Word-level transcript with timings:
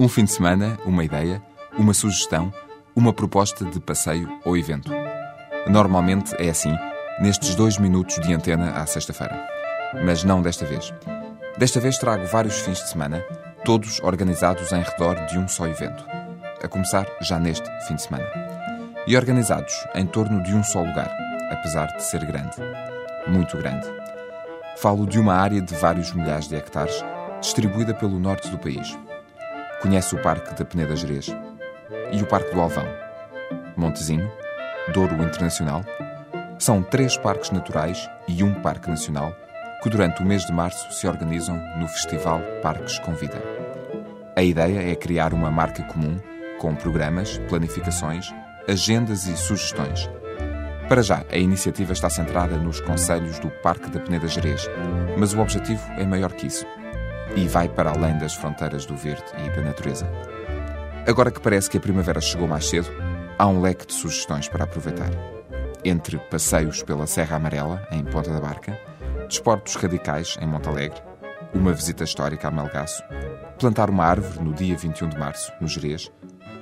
Um 0.00 0.08
fim 0.08 0.24
de 0.24 0.32
semana, 0.32 0.78
uma 0.86 1.04
ideia, 1.04 1.42
uma 1.76 1.92
sugestão, 1.92 2.50
uma 2.96 3.12
proposta 3.12 3.66
de 3.66 3.78
passeio 3.78 4.26
ou 4.46 4.56
evento. 4.56 4.90
Normalmente 5.66 6.34
é 6.42 6.48
assim, 6.48 6.74
nestes 7.20 7.54
dois 7.54 7.76
minutos 7.76 8.18
de 8.20 8.32
antena 8.32 8.70
à 8.70 8.86
sexta-feira. 8.86 9.46
Mas 10.02 10.24
não 10.24 10.40
desta 10.40 10.64
vez. 10.64 10.90
Desta 11.58 11.78
vez 11.80 11.98
trago 11.98 12.24
vários 12.28 12.60
fins 12.60 12.78
de 12.78 12.88
semana, 12.88 13.22
todos 13.62 14.00
organizados 14.00 14.72
em 14.72 14.80
redor 14.80 15.16
de 15.26 15.38
um 15.38 15.46
só 15.46 15.66
evento. 15.66 16.02
A 16.62 16.66
começar 16.66 17.06
já 17.20 17.38
neste 17.38 17.68
fim 17.86 17.96
de 17.96 18.00
semana. 18.00 18.26
E 19.06 19.14
organizados 19.14 19.74
em 19.94 20.06
torno 20.06 20.42
de 20.42 20.54
um 20.54 20.64
só 20.64 20.78
lugar, 20.80 21.14
apesar 21.50 21.88
de 21.88 22.02
ser 22.04 22.24
grande. 22.24 22.56
Muito 23.26 23.54
grande. 23.58 23.86
Falo 24.78 25.06
de 25.06 25.18
uma 25.18 25.34
área 25.34 25.60
de 25.60 25.74
vários 25.74 26.14
milhares 26.14 26.48
de 26.48 26.56
hectares, 26.56 27.04
distribuída 27.42 27.92
pelo 27.92 28.18
norte 28.18 28.48
do 28.48 28.58
país. 28.58 28.98
Conhece 29.80 30.14
o 30.14 30.20
Parque 30.20 30.54
da 30.54 30.62
Peneda 30.62 30.94
Gerês 30.94 31.34
e 32.12 32.22
o 32.22 32.26
Parque 32.26 32.52
do 32.52 32.60
Alvão. 32.60 32.84
Montezinho, 33.74 34.30
Douro 34.92 35.14
Internacional, 35.22 35.82
são 36.58 36.82
três 36.82 37.16
parques 37.16 37.50
naturais 37.50 38.06
e 38.28 38.44
um 38.44 38.60
parque 38.60 38.90
nacional 38.90 39.34
que 39.82 39.88
durante 39.88 40.20
o 40.20 40.26
mês 40.26 40.44
de 40.44 40.52
março 40.52 40.92
se 40.92 41.08
organizam 41.08 41.56
no 41.78 41.88
Festival 41.88 42.42
Parques 42.62 42.98
Convida. 42.98 43.42
A 44.36 44.42
ideia 44.42 44.92
é 44.92 44.94
criar 44.94 45.32
uma 45.32 45.50
marca 45.50 45.82
comum 45.84 46.20
com 46.58 46.74
programas, 46.74 47.38
planificações, 47.48 48.34
agendas 48.68 49.26
e 49.26 49.34
sugestões. 49.34 50.10
Para 50.90 51.02
já, 51.02 51.24
a 51.32 51.38
iniciativa 51.38 51.94
está 51.94 52.10
centrada 52.10 52.58
nos 52.58 52.82
conselhos 52.82 53.38
do 53.38 53.48
Parque 53.62 53.88
da 53.88 54.00
Peneda 54.00 54.28
Gerês, 54.28 54.68
mas 55.16 55.32
o 55.32 55.40
objetivo 55.40 55.82
é 55.92 56.04
maior 56.04 56.32
que 56.32 56.48
isso 56.48 56.66
e 57.36 57.46
vai 57.46 57.68
para 57.68 57.90
além 57.90 58.18
das 58.18 58.34
fronteiras 58.34 58.86
do 58.86 58.96
verde 58.96 59.24
e 59.38 59.50
da 59.50 59.62
natureza. 59.62 60.10
Agora 61.06 61.30
que 61.30 61.40
parece 61.40 61.70
que 61.70 61.78
a 61.78 61.80
primavera 61.80 62.20
chegou 62.20 62.46
mais 62.46 62.68
cedo, 62.68 62.88
há 63.38 63.46
um 63.46 63.60
leque 63.60 63.86
de 63.86 63.94
sugestões 63.94 64.48
para 64.48 64.64
aproveitar. 64.64 65.10
Entre 65.84 66.18
passeios 66.18 66.82
pela 66.82 67.06
Serra 67.06 67.36
Amarela, 67.36 67.86
em 67.90 68.04
Ponta 68.04 68.30
da 68.30 68.40
Barca, 68.40 68.78
desportos 69.26 69.74
radicais, 69.76 70.36
em 70.40 70.46
Montalegre, 70.46 71.00
uma 71.54 71.72
visita 71.72 72.04
histórica 72.04 72.48
a 72.48 72.50
Melgaço, 72.50 73.02
plantar 73.58 73.88
uma 73.88 74.04
árvore 74.04 74.44
no 74.44 74.52
dia 74.52 74.76
21 74.76 75.08
de 75.08 75.18
março, 75.18 75.50
no 75.60 75.66
Jerez, 75.66 76.12